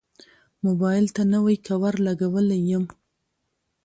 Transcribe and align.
موبایل 0.65 1.05
ته 1.15 1.21
نوی 1.33 1.55
کوور 1.67 1.93
لګولی 2.05 2.59
یم. 2.69 2.85